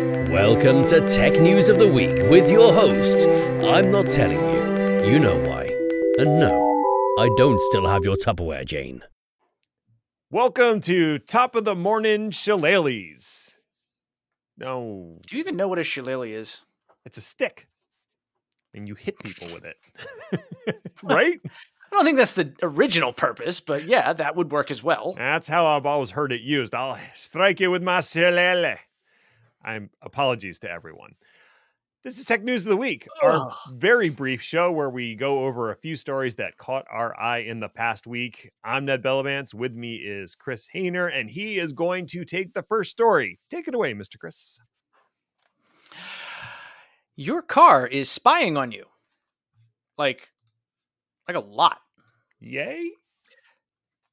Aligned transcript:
Welcome 0.00 0.86
to 0.86 1.06
Tech 1.06 1.38
News 1.38 1.68
of 1.68 1.78
the 1.78 1.86
Week 1.86 2.30
with 2.30 2.50
your 2.50 2.72
host, 2.72 3.28
I'm 3.62 3.92
not 3.92 4.06
telling 4.06 4.40
you. 4.40 5.12
You 5.12 5.18
know 5.18 5.36
why. 5.42 5.64
And 6.18 6.40
no, 6.40 6.82
I 7.18 7.28
don't 7.36 7.60
still 7.60 7.86
have 7.86 8.02
your 8.02 8.16
Tupperware, 8.16 8.64
Jane. 8.64 9.02
Welcome 10.30 10.80
to 10.82 11.18
Top 11.18 11.54
of 11.54 11.66
the 11.66 11.74
Morning 11.74 12.30
Shillelaghs. 12.30 13.58
No, 14.56 15.18
Do 15.26 15.36
you 15.36 15.40
even 15.40 15.56
know 15.58 15.68
what 15.68 15.78
a 15.78 15.84
shillelagh 15.84 16.28
is? 16.30 16.62
it's 17.04 17.18
a 17.18 17.22
stick. 17.22 17.68
And 18.72 18.88
you 18.88 18.94
hit 18.94 19.18
people 19.18 19.48
with 19.52 19.66
it. 19.66 19.76
right? 21.02 21.38
I 21.44 21.50
don't 21.92 22.04
think 22.06 22.16
that's 22.16 22.32
the 22.32 22.54
original 22.62 23.12
purpose, 23.12 23.60
but 23.60 23.84
yeah, 23.84 24.14
that 24.14 24.34
would 24.34 24.50
work 24.50 24.70
as 24.70 24.82
well. 24.82 25.12
That's 25.12 25.46
how 25.48 25.66
I've 25.66 25.84
always 25.84 26.08
heard 26.10 26.32
it 26.32 26.40
used. 26.40 26.74
I'll 26.74 26.98
strike 27.14 27.60
you 27.60 27.70
with 27.70 27.82
my 27.82 28.00
shillelagh. 28.00 28.78
I'm 29.62 29.90
apologies 30.02 30.58
to 30.60 30.70
everyone. 30.70 31.14
This 32.02 32.18
is 32.18 32.24
Tech 32.24 32.42
News 32.42 32.64
of 32.64 32.70
the 32.70 32.78
Week, 32.78 33.06
our 33.22 33.52
very 33.72 34.08
brief 34.08 34.40
show 34.40 34.72
where 34.72 34.88
we 34.88 35.14
go 35.14 35.44
over 35.44 35.70
a 35.70 35.76
few 35.76 35.96
stories 35.96 36.34
that 36.36 36.56
caught 36.56 36.86
our 36.90 37.14
eye 37.20 37.40
in 37.40 37.60
the 37.60 37.68
past 37.68 38.06
week. 38.06 38.50
I'm 38.64 38.86
Ned 38.86 39.02
Bellavance. 39.02 39.52
With 39.52 39.74
me 39.74 39.96
is 39.96 40.34
Chris 40.34 40.66
Hayner, 40.74 41.14
and 41.14 41.28
he 41.30 41.58
is 41.58 41.74
going 41.74 42.06
to 42.06 42.24
take 42.24 42.54
the 42.54 42.62
first 42.62 42.90
story. 42.90 43.38
Take 43.50 43.68
it 43.68 43.74
away, 43.74 43.92
Mr. 43.92 44.18
Chris. 44.18 44.58
Your 47.16 47.42
car 47.42 47.86
is 47.86 48.10
spying 48.10 48.56
on 48.56 48.72
you. 48.72 48.86
Like 49.98 50.30
like 51.28 51.36
a 51.36 51.40
lot. 51.40 51.80
Yay. 52.40 52.92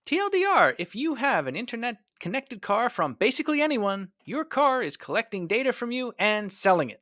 TLDR, 0.07 0.73
if 0.79 0.95
you 0.95 1.15
have 1.15 1.47
an 1.47 1.57
internet 1.57 1.97
connected 2.21 2.61
car 2.61 2.87
from 2.87 3.15
basically 3.15 3.61
anyone, 3.61 4.07
your 4.23 4.45
car 4.45 4.81
is 4.81 4.95
collecting 4.95 5.47
data 5.47 5.73
from 5.73 5.91
you 5.91 6.13
and 6.17 6.49
selling 6.49 6.89
it. 6.89 7.01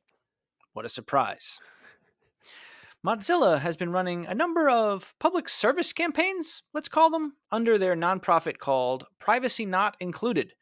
What 0.72 0.84
a 0.84 0.88
surprise. 0.88 1.60
Mozilla 3.06 3.60
has 3.60 3.76
been 3.76 3.92
running 3.92 4.26
a 4.26 4.34
number 4.34 4.68
of 4.68 5.14
public 5.20 5.48
service 5.48 5.92
campaigns, 5.92 6.64
let's 6.74 6.88
call 6.88 7.08
them, 7.08 7.36
under 7.52 7.78
their 7.78 7.94
nonprofit 7.94 8.58
called 8.58 9.06
Privacy 9.20 9.64
Not 9.64 9.96
Included, 10.00 10.54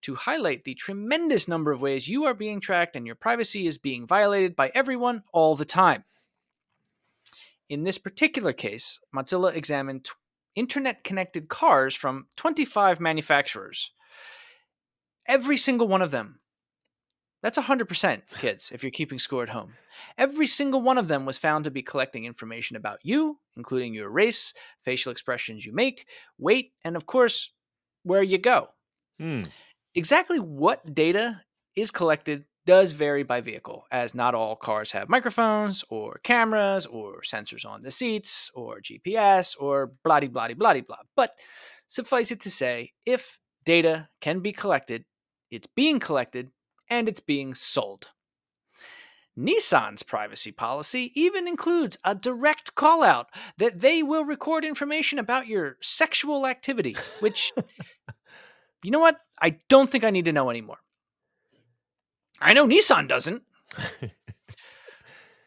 to 0.00 0.14
highlight 0.14 0.64
the 0.64 0.74
tremendous 0.76 1.48
number 1.48 1.70
of 1.70 1.82
ways 1.82 2.08
you 2.08 2.24
are 2.24 2.32
being 2.32 2.60
tracked 2.60 2.96
and 2.96 3.06
your 3.06 3.14
privacy 3.14 3.66
is 3.66 3.76
being 3.76 4.06
violated 4.06 4.56
by 4.56 4.72
everyone 4.74 5.22
all 5.34 5.54
the 5.54 5.66
time. 5.66 6.04
In 7.68 7.84
this 7.84 7.98
particular 7.98 8.54
case, 8.54 9.00
Mozilla 9.14 9.54
examined 9.54 10.08
internet 10.54 11.04
connected 11.04 11.48
cars 11.48 11.94
from 11.94 12.26
25 12.36 13.00
manufacturers. 13.00 13.92
Every 15.26 15.56
single 15.56 15.88
one 15.88 16.02
of 16.02 16.10
them. 16.10 16.40
That's 17.42 17.58
100%, 17.58 18.22
kids, 18.38 18.70
if 18.70 18.82
you're 18.82 18.90
keeping 18.90 19.18
score 19.18 19.42
at 19.42 19.48
home. 19.48 19.72
Every 20.18 20.46
single 20.46 20.82
one 20.82 20.98
of 20.98 21.08
them 21.08 21.24
was 21.24 21.38
found 21.38 21.64
to 21.64 21.70
be 21.70 21.82
collecting 21.82 22.26
information 22.26 22.76
about 22.76 22.98
you, 23.02 23.38
including 23.56 23.94
your 23.94 24.10
race, 24.10 24.52
facial 24.84 25.10
expressions 25.10 25.64
you 25.64 25.72
make, 25.72 26.06
weight, 26.38 26.72
and 26.84 26.96
of 26.96 27.06
course, 27.06 27.50
where 28.02 28.22
you 28.22 28.36
go. 28.36 28.68
Hmm. 29.18 29.38
Exactly 29.94 30.38
what 30.38 30.94
data 30.94 31.40
is 31.76 31.90
collected 31.90 32.44
does 32.70 32.92
vary 32.92 33.24
by 33.24 33.40
vehicle, 33.40 33.84
as 33.90 34.14
not 34.14 34.32
all 34.32 34.54
cars 34.54 34.92
have 34.92 35.08
microphones 35.08 35.82
or 35.88 36.20
cameras 36.22 36.86
or 36.86 37.20
sensors 37.22 37.66
on 37.66 37.80
the 37.80 37.90
seats 37.90 38.48
or 38.54 38.78
GPS 38.78 39.56
or 39.58 39.90
blah 40.04 40.20
blah 40.20 40.54
blah 40.54 40.80
blah. 40.80 41.02
But 41.16 41.32
suffice 41.88 42.30
it 42.30 42.38
to 42.42 42.50
say, 42.50 42.92
if 43.04 43.40
data 43.64 44.08
can 44.20 44.38
be 44.38 44.52
collected, 44.52 45.04
it's 45.50 45.66
being 45.74 45.98
collected 45.98 46.50
and 46.88 47.08
it's 47.08 47.18
being 47.18 47.54
sold. 47.54 48.10
Nissan's 49.36 50.04
privacy 50.04 50.52
policy 50.52 51.10
even 51.16 51.48
includes 51.48 51.98
a 52.04 52.14
direct 52.14 52.76
call 52.76 53.02
out 53.02 53.30
that 53.58 53.80
they 53.80 54.04
will 54.04 54.24
record 54.24 54.64
information 54.64 55.18
about 55.18 55.48
your 55.48 55.76
sexual 55.80 56.46
activity, 56.46 56.94
which, 57.18 57.52
you 58.84 58.92
know 58.92 59.00
what? 59.00 59.18
I 59.42 59.58
don't 59.68 59.90
think 59.90 60.04
I 60.04 60.10
need 60.10 60.26
to 60.26 60.32
know 60.32 60.50
anymore. 60.50 60.78
I 62.40 62.52
know 62.54 62.66
Nissan 62.66 63.08
doesn't. 63.08 63.42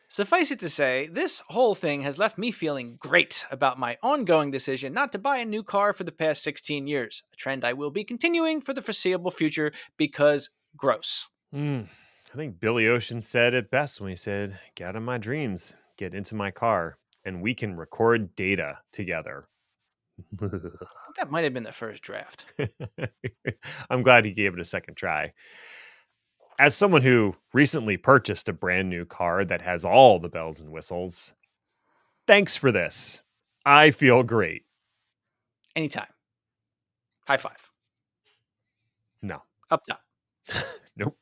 Suffice 0.07 0.51
it 0.51 0.59
to 0.59 0.69
say, 0.69 1.09
this 1.11 1.41
whole 1.47 1.73
thing 1.73 2.01
has 2.01 2.19
left 2.19 2.37
me 2.37 2.51
feeling 2.51 2.97
great 2.99 3.47
about 3.49 3.79
my 3.79 3.97
ongoing 4.03 4.51
decision 4.51 4.93
not 4.93 5.11
to 5.13 5.17
buy 5.17 5.37
a 5.37 5.45
new 5.45 5.63
car 5.63 5.91
for 5.91 6.03
the 6.03 6.11
past 6.11 6.43
16 6.43 6.85
years, 6.85 7.23
a 7.33 7.35
trend 7.35 7.65
I 7.65 7.73
will 7.73 7.89
be 7.89 8.03
continuing 8.03 8.61
for 8.61 8.73
the 8.73 8.81
foreseeable 8.81 9.31
future 9.31 9.71
because 9.97 10.51
gross. 10.77 11.27
Hmm. 11.51 11.81
I 12.31 12.35
think 12.35 12.59
Billy 12.59 12.87
Ocean 12.87 13.21
said 13.21 13.53
it 13.53 13.71
best 13.71 14.01
when 14.01 14.09
he 14.09 14.15
said, 14.15 14.59
Get 14.75 14.89
out 14.89 14.95
of 14.95 15.03
my 15.03 15.17
dreams, 15.17 15.75
get 15.97 16.13
into 16.13 16.35
my 16.35 16.51
car, 16.51 16.97
and 17.25 17.41
we 17.41 17.53
can 17.55 17.75
record 17.75 18.35
data 18.35 18.79
together. 18.91 19.47
That 21.15 21.29
might 21.29 21.43
have 21.43 21.53
been 21.53 21.63
the 21.63 21.71
first 21.71 22.03
draft. 22.03 22.45
I'm 23.89 24.01
glad 24.01 24.25
he 24.25 24.31
gave 24.31 24.53
it 24.53 24.59
a 24.59 24.65
second 24.65 24.95
try. 24.95 25.33
As 26.63 26.77
someone 26.77 27.01
who 27.01 27.35
recently 27.51 27.97
purchased 27.97 28.47
a 28.47 28.53
brand 28.53 28.89
new 28.89 29.03
car 29.03 29.43
that 29.43 29.61
has 29.61 29.83
all 29.83 30.17
the 30.17 30.29
bells 30.29 30.61
and 30.61 30.71
whistles, 30.71 31.33
thanks 32.25 32.55
for 32.55 32.71
this. 32.71 33.21
I 33.65 33.91
feel 33.91 34.23
great. 34.23 34.63
Anytime. 35.75 36.07
High 37.27 37.35
five. 37.35 37.69
No. 39.21 39.41
Up 39.71 39.83
top. 39.85 39.99
Nope. 40.95 41.17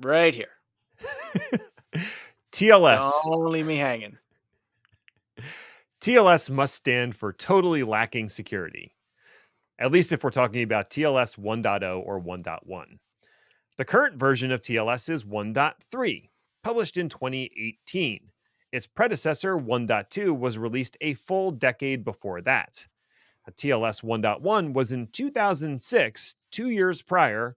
Right 0.00 0.34
here. 0.34 0.54
TLS. 2.52 3.10
Don't 3.24 3.52
leave 3.52 3.66
me 3.66 3.76
hanging. 3.76 4.16
TLS 6.00 6.48
must 6.48 6.74
stand 6.74 7.14
for 7.14 7.34
totally 7.34 7.82
lacking 7.82 8.30
security, 8.30 8.94
at 9.78 9.92
least 9.92 10.12
if 10.12 10.24
we're 10.24 10.30
talking 10.30 10.62
about 10.62 10.88
TLS 10.88 11.38
1.0 11.38 12.02
or 12.06 12.18
1.1. 12.22 12.98
The 13.78 13.84
current 13.84 14.16
version 14.16 14.50
of 14.50 14.60
TLS 14.60 15.08
is 15.08 15.22
1.3, 15.22 16.28
published 16.64 16.96
in 16.96 17.08
2018. 17.08 18.20
Its 18.72 18.86
predecessor, 18.88 19.56
1.2, 19.56 20.36
was 20.36 20.58
released 20.58 20.96
a 21.00 21.14
full 21.14 21.52
decade 21.52 22.04
before 22.04 22.40
that. 22.40 22.84
TLS 23.48 24.02
1.1 24.02 24.72
was 24.74 24.90
in 24.90 25.06
2006, 25.06 26.34
two 26.50 26.70
years 26.70 27.02
prior. 27.02 27.56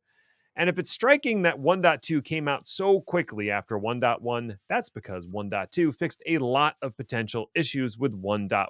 And 0.55 0.69
if 0.69 0.77
it's 0.77 0.91
striking 0.91 1.41
that 1.41 1.57
1.2 1.57 2.23
came 2.23 2.47
out 2.47 2.67
so 2.67 3.01
quickly 3.01 3.49
after 3.49 3.79
1.1, 3.79 4.57
that's 4.69 4.89
because 4.91 5.25
1.2 5.25 5.95
fixed 5.95 6.21
a 6.27 6.37
lot 6.37 6.75
of 6.83 6.95
potential 6.95 7.49
issues 7.55 7.97
with 7.97 8.13
1.1. 8.21 8.67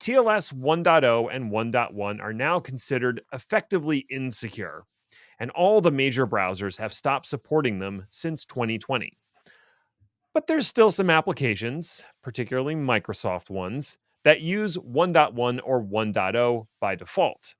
TLS 0.00 0.52
1.0 0.54 1.28
and 1.30 1.52
1.1 1.52 2.20
are 2.22 2.32
now 2.32 2.58
considered 2.58 3.20
effectively 3.32 4.06
insecure, 4.10 4.84
and 5.44 5.50
all 5.50 5.82
the 5.82 5.90
major 5.90 6.26
browsers 6.26 6.78
have 6.78 6.94
stopped 6.94 7.26
supporting 7.26 7.78
them 7.78 8.06
since 8.08 8.46
2020. 8.46 9.18
But 10.32 10.46
there's 10.46 10.66
still 10.66 10.90
some 10.90 11.10
applications, 11.10 12.02
particularly 12.22 12.74
Microsoft 12.74 13.50
ones, 13.50 13.98
that 14.22 14.40
use 14.40 14.78
1.1 14.78 15.60
or 15.62 15.82
1.0 15.84 16.66
by 16.80 16.94
default. 16.94 17.56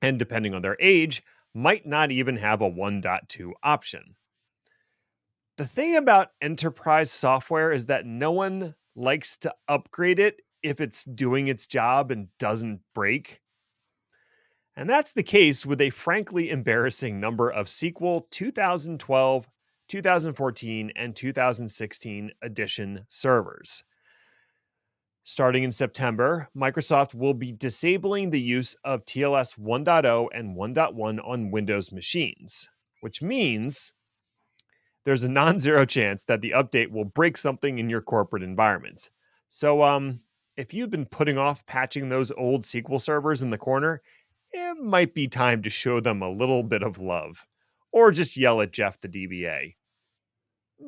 And 0.00 0.20
depending 0.20 0.54
on 0.54 0.62
their 0.62 0.76
age, 0.78 1.24
might 1.52 1.84
not 1.84 2.12
even 2.12 2.36
have 2.36 2.62
a 2.62 2.70
1.2 2.70 3.50
option. 3.64 4.14
The 5.56 5.66
thing 5.66 5.96
about 5.96 6.28
enterprise 6.40 7.10
software 7.10 7.72
is 7.72 7.86
that 7.86 8.06
no 8.06 8.30
one 8.30 8.76
likes 8.94 9.36
to 9.38 9.52
upgrade 9.66 10.20
it 10.20 10.36
if 10.62 10.80
it's 10.80 11.02
doing 11.02 11.48
its 11.48 11.66
job 11.66 12.12
and 12.12 12.28
doesn't 12.38 12.82
break. 12.94 13.39
And 14.80 14.88
that's 14.88 15.12
the 15.12 15.22
case 15.22 15.66
with 15.66 15.82
a 15.82 15.90
frankly 15.90 16.48
embarrassing 16.48 17.20
number 17.20 17.50
of 17.50 17.66
SQL 17.66 18.22
2012, 18.30 19.46
2014, 19.88 20.92
and 20.96 21.14
2016 21.14 22.30
edition 22.40 23.04
servers. 23.10 23.84
Starting 25.24 25.64
in 25.64 25.70
September, 25.70 26.48
Microsoft 26.56 27.14
will 27.14 27.34
be 27.34 27.52
disabling 27.52 28.30
the 28.30 28.40
use 28.40 28.74
of 28.82 29.04
TLS 29.04 29.58
1.0 29.58 30.28
and 30.32 30.56
1.1 30.56 31.28
on 31.28 31.50
Windows 31.50 31.92
machines, 31.92 32.66
which 33.02 33.20
means 33.20 33.92
there's 35.04 35.24
a 35.24 35.28
non 35.28 35.58
zero 35.58 35.84
chance 35.84 36.24
that 36.24 36.40
the 36.40 36.52
update 36.52 36.90
will 36.90 37.04
break 37.04 37.36
something 37.36 37.78
in 37.78 37.90
your 37.90 38.00
corporate 38.00 38.42
environment. 38.42 39.10
So, 39.48 39.82
um, 39.82 40.20
if 40.56 40.74
you've 40.74 40.90
been 40.90 41.06
putting 41.06 41.38
off 41.38 41.64
patching 41.66 42.08
those 42.08 42.30
old 42.30 42.62
SQL 42.64 43.00
servers 43.00 43.42
in 43.42 43.50
the 43.50 43.58
corner, 43.58 44.02
it 44.52 44.78
might 44.78 45.14
be 45.14 45.28
time 45.28 45.62
to 45.62 45.70
show 45.70 46.00
them 46.00 46.22
a 46.22 46.30
little 46.30 46.62
bit 46.62 46.82
of 46.82 46.98
love, 46.98 47.46
or 47.92 48.10
just 48.10 48.36
yell 48.36 48.60
at 48.60 48.72
Jeff 48.72 49.00
the 49.00 49.08
DBA. 49.08 49.74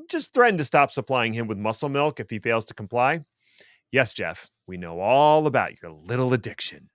Just 0.08 0.32
threaten 0.32 0.58
to 0.58 0.64
stop 0.64 0.90
supplying 0.90 1.32
him 1.32 1.46
with 1.46 1.58
muscle 1.58 1.88
milk 1.88 2.18
if 2.18 2.30
he 2.30 2.38
fails 2.38 2.64
to 2.66 2.74
comply. 2.74 3.24
Yes, 3.90 4.12
Jeff, 4.12 4.48
we 4.66 4.78
know 4.78 5.00
all 5.00 5.46
about 5.46 5.82
your 5.82 5.92
little 5.92 6.32
addiction. 6.32 6.88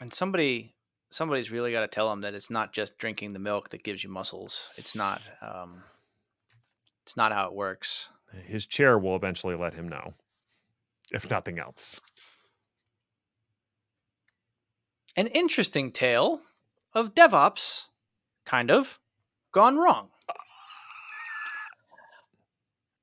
And 0.00 0.12
somebody 0.12 0.74
somebody's 1.10 1.50
really 1.50 1.72
got 1.72 1.80
to 1.80 1.88
tell 1.88 2.12
him 2.12 2.20
that 2.22 2.34
it's 2.34 2.50
not 2.50 2.72
just 2.72 2.98
drinking 2.98 3.32
the 3.32 3.38
milk 3.38 3.70
that 3.70 3.82
gives 3.82 4.02
you 4.02 4.10
muscles. 4.10 4.70
It's 4.76 4.94
not. 4.94 5.22
Um, 5.42 5.82
it's 7.04 7.16
not 7.16 7.32
how 7.32 7.46
it 7.46 7.54
works. 7.54 8.10
His 8.46 8.66
chair 8.66 8.98
will 8.98 9.16
eventually 9.16 9.54
let 9.54 9.74
him 9.74 9.88
know, 9.88 10.14
if 11.12 11.30
nothing 11.30 11.58
else. 11.58 12.00
An 15.16 15.26
interesting 15.28 15.92
tale 15.92 16.40
of 16.92 17.14
DevOps, 17.14 17.86
kind 18.44 18.70
of, 18.70 18.98
gone 19.52 19.76
wrong. 19.76 20.10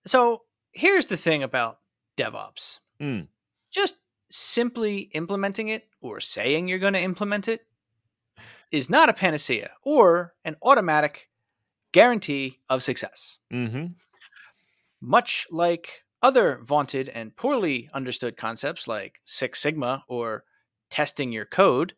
So 0.06 0.44
here's 0.72 1.08
the 1.08 1.18
thing 1.18 1.44
about 1.44 1.80
DevOps 2.18 2.80
Mm. 3.02 3.28
just 3.72 3.96
simply 4.30 5.10
implementing 5.14 5.68
it 5.70 5.90
or 6.02 6.20
saying 6.20 6.68
you're 6.68 6.80
going 6.80 6.94
to 6.94 7.02
implement 7.02 7.48
it 7.48 7.62
is 8.72 8.90
not 8.90 9.10
a 9.10 9.14
panacea 9.14 9.72
or 9.84 10.34
an 10.46 10.56
automatic 10.62 11.30
guarantee 11.92 12.60
of 12.70 12.84
success. 12.84 13.40
Mm-hmm. 13.52 13.86
Much 15.02 15.46
like 15.52 16.04
other 16.22 16.60
vaunted 16.64 17.10
and 17.10 17.36
poorly 17.36 17.90
understood 17.94 18.38
concepts 18.38 18.88
like 18.88 19.20
Six 19.26 19.60
Sigma 19.60 20.04
or 20.08 20.44
testing 20.94 21.32
your 21.32 21.46
code, 21.46 21.96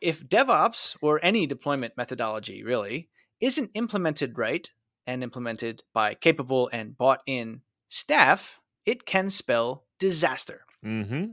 if 0.00 0.26
DevOps 0.26 0.96
or 1.02 1.20
any 1.22 1.46
deployment 1.46 1.94
methodology 1.94 2.62
really 2.62 3.10
isn't 3.38 3.70
implemented 3.74 4.38
right 4.38 4.72
and 5.06 5.22
implemented 5.22 5.82
by 5.92 6.14
capable 6.14 6.70
and 6.72 6.96
bought 6.96 7.20
in 7.26 7.60
staff, 7.88 8.58
it 8.86 9.04
can 9.04 9.28
spell 9.28 9.84
disaster. 9.98 10.64
Mm-hmm. 10.82 11.32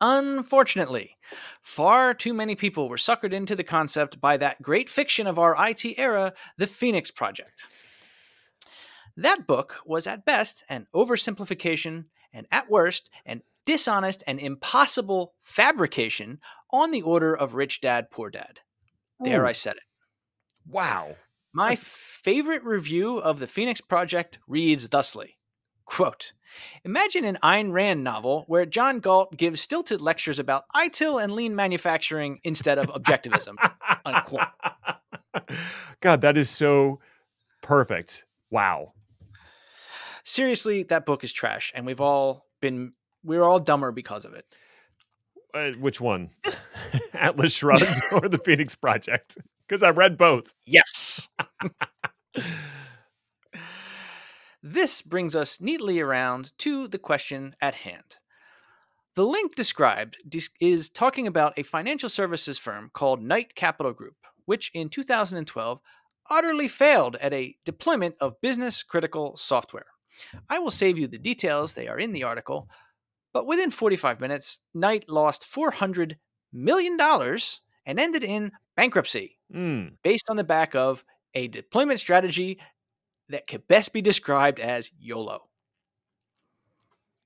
Unfortunately, 0.00 1.16
far 1.62 2.14
too 2.14 2.32
many 2.32 2.54
people 2.54 2.88
were 2.88 2.96
suckered 2.96 3.32
into 3.32 3.56
the 3.56 3.64
concept 3.64 4.20
by 4.20 4.36
that 4.36 4.62
great 4.62 4.88
fiction 4.88 5.26
of 5.26 5.36
our 5.40 5.56
IT 5.68 5.84
era, 5.98 6.32
the 6.58 6.68
Phoenix 6.68 7.10
Project. 7.10 7.64
That 9.16 9.48
book 9.48 9.78
was 9.84 10.06
at 10.06 10.24
best 10.24 10.62
an 10.68 10.86
oversimplification 10.94 12.04
and 12.32 12.46
at 12.52 12.70
worst 12.70 13.10
an 13.26 13.42
dishonest 13.66 14.22
and 14.26 14.38
impossible 14.38 15.34
fabrication 15.40 16.40
on 16.72 16.90
the 16.90 17.02
order 17.02 17.36
of 17.36 17.54
Rich 17.54 17.80
Dad 17.80 18.10
Poor 18.10 18.30
Dad. 18.30 18.60
Ooh. 19.26 19.46
I 19.46 19.52
said 19.52 19.76
it. 19.76 19.82
Wow. 20.66 21.16
My 21.52 21.76
favorite 21.76 22.64
review 22.64 23.18
of 23.18 23.38
the 23.38 23.46
Phoenix 23.46 23.80
Project 23.80 24.38
reads 24.46 24.88
thusly 24.88 25.36
quote, 25.90 26.32
Imagine 26.84 27.24
an 27.24 27.38
Ayn 27.42 27.72
Rand 27.72 28.02
novel 28.02 28.44
where 28.46 28.64
John 28.64 29.00
Galt 29.00 29.36
gives 29.36 29.60
stilted 29.60 30.00
lectures 30.00 30.38
about 30.38 30.64
ITIL 30.74 31.22
and 31.22 31.32
lean 31.32 31.54
manufacturing 31.54 32.40
instead 32.44 32.78
of 32.78 32.86
objectivism. 32.86 33.56
Unquote. 34.04 34.46
God, 36.00 36.22
that 36.22 36.38
is 36.38 36.48
so 36.48 37.00
perfect. 37.62 38.24
Wow. 38.50 38.94
Seriously, 40.22 40.84
that 40.84 41.06
book 41.06 41.24
is 41.24 41.32
trash, 41.32 41.72
and 41.74 41.86
we've 41.86 42.00
all 42.00 42.46
been 42.60 42.92
we're 43.24 43.44
all 43.44 43.58
dumber 43.58 43.92
because 43.92 44.24
of 44.24 44.34
it. 44.34 44.44
Uh, 45.52 45.72
which 45.78 46.00
one? 46.00 46.30
Atlas 47.14 47.52
Shrugged 47.52 47.84
or 48.12 48.28
the 48.28 48.38
Phoenix 48.38 48.74
Project? 48.74 49.36
Because 49.66 49.82
I 49.82 49.90
read 49.90 50.16
both. 50.16 50.54
Yes. 50.66 51.28
this 54.62 55.02
brings 55.02 55.34
us 55.36 55.60
neatly 55.60 56.00
around 56.00 56.52
to 56.58 56.88
the 56.88 56.98
question 56.98 57.54
at 57.60 57.74
hand. 57.74 58.16
The 59.16 59.26
link 59.26 59.56
described 59.56 60.18
is 60.60 60.88
talking 60.88 61.26
about 61.26 61.58
a 61.58 61.64
financial 61.64 62.08
services 62.08 62.58
firm 62.58 62.90
called 62.92 63.22
Knight 63.22 63.54
Capital 63.56 63.92
Group, 63.92 64.14
which 64.44 64.70
in 64.72 64.88
2012 64.88 65.80
utterly 66.30 66.68
failed 66.68 67.16
at 67.16 67.32
a 67.32 67.56
deployment 67.64 68.14
of 68.20 68.40
business 68.40 68.84
critical 68.84 69.36
software. 69.36 69.86
I 70.48 70.60
will 70.60 70.70
save 70.70 70.98
you 70.98 71.08
the 71.08 71.18
details, 71.18 71.74
they 71.74 71.88
are 71.88 71.98
in 71.98 72.12
the 72.12 72.22
article. 72.22 72.68
But 73.32 73.46
within 73.46 73.70
45 73.70 74.20
minutes, 74.20 74.60
Knight 74.74 75.08
lost 75.08 75.42
$400 75.44 76.16
million 76.52 76.98
and 77.00 78.00
ended 78.00 78.24
in 78.24 78.52
bankruptcy 78.76 79.36
Mm. 79.54 79.94
based 80.04 80.30
on 80.30 80.36
the 80.36 80.44
back 80.44 80.76
of 80.76 81.04
a 81.34 81.48
deployment 81.48 81.98
strategy 81.98 82.60
that 83.30 83.46
could 83.48 83.66
best 83.66 83.92
be 83.92 84.00
described 84.00 84.60
as 84.60 84.90
YOLO. 84.98 85.48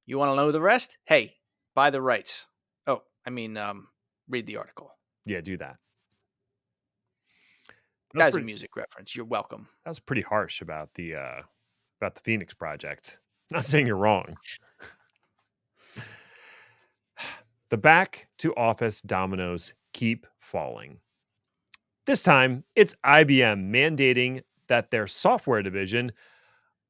You 0.06 0.18
want 0.18 0.32
to 0.32 0.36
know 0.36 0.50
the 0.50 0.60
rest? 0.60 0.96
Hey, 1.04 1.36
buy 1.74 1.90
the 1.90 2.00
rights. 2.00 2.46
Oh, 2.86 3.02
I 3.26 3.30
mean, 3.30 3.56
um, 3.58 3.88
read 4.28 4.46
the 4.46 4.56
article. 4.56 4.90
Yeah, 5.26 5.40
do 5.42 5.56
that. 5.58 5.76
That 8.14 8.26
was, 8.26 8.34
That's 8.34 8.36
a 8.36 8.40
music 8.40 8.76
reference. 8.76 9.16
You're 9.16 9.24
welcome. 9.26 9.66
that 9.84 9.90
was 9.90 9.98
pretty 9.98 10.22
harsh 10.22 10.60
about 10.62 10.90
the 10.94 11.16
uh 11.16 11.42
about 12.00 12.14
the 12.14 12.20
Phoenix 12.20 12.54
Project. 12.54 13.18
Not 13.50 13.64
saying 13.64 13.86
you're 13.86 13.96
wrong. 13.96 14.34
The 17.70 17.76
back 17.76 18.28
to 18.38 18.54
office 18.54 19.00
dominoes 19.00 19.74
keep 19.92 20.26
falling. 20.38 20.98
This 22.06 22.22
time, 22.22 22.64
it's 22.74 22.94
IBM 23.04 23.70
mandating 23.70 24.42
that 24.68 24.90
their 24.90 25.06
software 25.06 25.62
division 25.62 26.12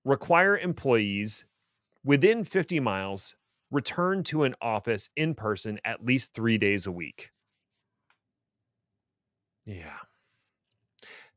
require 0.04 0.58
employees 0.58 1.44
within 2.04 2.44
50 2.44 2.80
miles 2.80 3.34
return 3.70 4.22
to 4.24 4.44
an 4.44 4.54
office 4.60 5.08
in 5.16 5.34
person 5.34 5.78
at 5.84 6.04
least 6.04 6.32
three 6.34 6.58
days 6.58 6.86
a 6.86 6.92
week. 6.92 7.30
Yeah. 9.66 9.98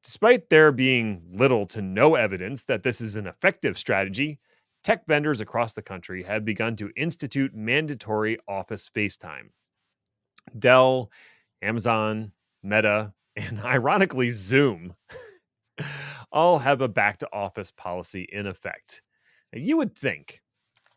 Despite 0.03 0.49
there 0.49 0.71
being 0.71 1.21
little 1.33 1.65
to 1.67 1.81
no 1.81 2.15
evidence 2.15 2.63
that 2.65 2.83
this 2.83 3.01
is 3.01 3.15
an 3.15 3.27
effective 3.27 3.77
strategy, 3.77 4.39
tech 4.83 5.05
vendors 5.07 5.41
across 5.41 5.73
the 5.73 5.81
country 5.81 6.23
have 6.23 6.45
begun 6.45 6.75
to 6.77 6.91
institute 6.95 7.53
mandatory 7.53 8.37
office 8.47 8.89
FaceTime. 8.93 9.49
Dell, 10.57 11.11
Amazon, 11.61 12.31
Meta, 12.63 13.13
and 13.35 13.59
ironically, 13.61 14.31
Zoom 14.31 14.95
all 16.31 16.59
have 16.59 16.81
a 16.81 16.87
back 16.87 17.19
to 17.19 17.29
office 17.31 17.71
policy 17.71 18.27
in 18.31 18.47
effect. 18.47 19.01
And 19.53 19.63
you 19.63 19.77
would 19.77 19.95
think 19.95 20.41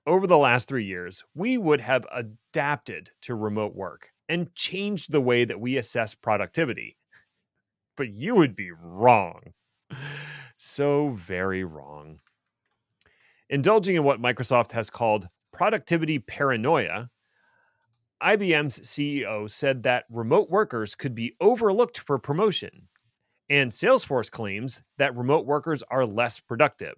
over 0.07 0.27
the 0.27 0.39
last 0.39 0.69
three 0.69 0.85
years, 0.85 1.23
we 1.35 1.59
would 1.59 1.81
have 1.81 2.07
adapted 2.13 3.11
to 3.23 3.35
remote 3.35 3.75
work 3.75 4.11
and 4.29 4.55
changed 4.55 5.13
the 5.13 5.21
way 5.21 5.45
that 5.45 5.61
we 5.61 5.77
assess 5.77 6.15
productivity. 6.15 6.97
But 7.97 8.09
you 8.11 8.35
would 8.37 8.57
be 8.57 8.71
wrong. 8.71 9.53
So 10.57 11.11
very 11.11 11.65
wrong. 11.65 12.21
Indulging 13.51 13.97
in 13.97 14.05
what 14.05 14.23
Microsoft 14.23 14.71
has 14.71 14.89
called 14.91 15.29
productivity 15.53 16.21
paranoia, 16.21 17.11
IBM's 18.23 18.79
CEO 18.81 19.51
said 19.51 19.83
that 19.83 20.05
remote 20.09 20.49
workers 20.51 20.95
could 20.95 21.17
be 21.17 21.35
overlooked 21.41 21.99
for 21.99 22.17
promotion, 22.17 22.87
and 23.49 23.69
Salesforce 23.69 24.31
claims 24.31 24.81
that 24.99 25.17
remote 25.17 25.47
workers 25.47 25.83
are 25.91 26.07
less 26.07 26.39
productive. 26.39 26.95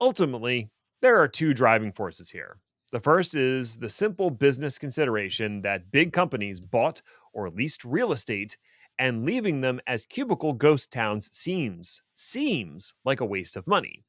Ultimately, 0.00 0.70
there 1.02 1.18
are 1.18 1.26
two 1.26 1.52
driving 1.52 1.90
forces 1.90 2.30
here. 2.30 2.58
The 2.92 3.00
first 3.00 3.34
is 3.34 3.76
the 3.76 3.90
simple 3.90 4.30
business 4.30 4.78
consideration 4.78 5.62
that 5.62 5.90
big 5.90 6.12
companies 6.12 6.60
bought 6.60 7.02
or 7.32 7.50
leased 7.50 7.84
real 7.84 8.12
estate 8.12 8.56
and 9.00 9.24
leaving 9.24 9.60
them 9.60 9.80
as 9.88 10.06
cubicle 10.06 10.52
ghost 10.52 10.92
towns 10.92 11.28
seems 11.32 12.02
seems 12.14 12.94
like 13.04 13.20
a 13.20 13.26
waste 13.26 13.56
of 13.56 13.66
money, 13.66 14.03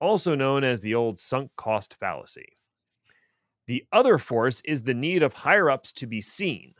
also 0.00 0.34
known 0.34 0.64
as 0.64 0.80
the 0.80 0.94
old 0.94 1.18
sunk 1.18 1.50
cost 1.56 1.94
fallacy. 1.94 2.56
The 3.66 3.84
other 3.92 4.18
force 4.18 4.62
is 4.64 4.82
the 4.82 4.94
need 4.94 5.22
of 5.22 5.32
higher 5.32 5.70
ups 5.70 5.92
to 5.92 6.06
be 6.06 6.20
seen. 6.20 6.74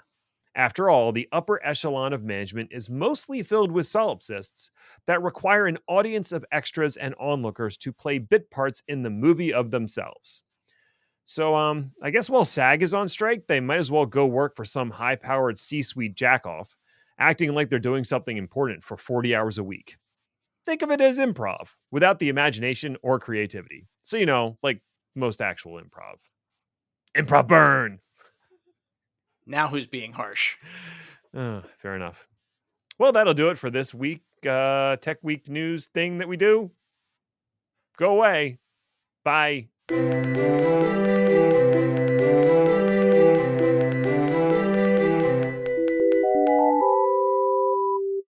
After 0.55 0.89
all, 0.89 1.13
the 1.13 1.29
upper 1.33 1.65
echelon 1.65 2.13
of 2.15 2.25
management 2.25 2.71
is 2.73 2.89
mostly 2.89 3.43
filled 3.43 3.71
with 3.71 3.87
solipsists 3.87 4.71
that 5.07 5.23
require 5.23 5.67
an 5.67 5.79
audience 5.87 6.33
of 6.33 6.47
extras 6.51 6.97
and 6.97 7.15
onlookers 7.21 7.77
to 7.79 7.93
play 7.93 8.19
bit 8.19 8.51
parts 8.51 8.83
in 8.89 9.03
the 9.03 9.11
movie 9.11 9.53
of 9.53 9.71
themselves. 9.71 10.43
So, 11.27 11.55
um, 11.57 11.93
I 12.03 12.11
guess 12.11 12.31
while 12.31 12.45
SAG 12.45 12.83
is 12.83 12.95
on 12.95 13.09
strike, 13.09 13.49
they 13.49 13.61
might 13.61 13.81
as 13.81 13.91
well 13.91 14.07
go 14.07 14.27
work 14.27 14.57
for 14.57 14.65
some 14.65 14.91
high 14.91 15.17
powered 15.17 15.59
C 15.59 15.83
suite 15.83 16.15
jackoff, 16.15 16.69
acting 17.19 17.53
like 17.53 17.69
they're 17.69 17.79
doing 17.79 18.05
something 18.05 18.37
important 18.37 18.85
for 18.85 18.97
40 18.97 19.35
hours 19.35 19.59
a 19.59 19.65
week. 19.65 19.97
Think 20.67 20.83
of 20.83 20.91
it 20.91 21.01
as 21.01 21.17
improv 21.17 21.69
without 21.93 22.19
the 22.19 22.29
imagination 22.29 22.97
or 23.03 23.21
creativity. 23.21 23.87
So, 24.03 24.17
you 24.17 24.27
know, 24.27 24.59
like 24.63 24.83
most 25.15 25.41
actual 25.41 25.81
improv. 25.81 26.17
Improv 27.17 27.47
burn. 27.47 28.01
Now 29.47 29.69
who's 29.69 29.87
being 29.87 30.13
harsh? 30.13 30.57
Uh, 31.35 31.63
fair 31.79 31.95
enough. 31.95 32.27
Well, 32.99 33.13
that'll 33.13 33.35
do 33.35 33.51
it 33.51 33.59
for 33.59 33.71
this 33.71 33.95
week 33.95 34.23
uh, 34.47 34.97
Tech 34.97 35.19
Week 35.23 35.49
news 35.49 35.87
thing 35.87 36.19
that 36.19 36.29
we 36.29 36.37
do. 36.37 36.73
Go 37.97 38.11
away. 38.11 38.59
Bye. 39.25 39.69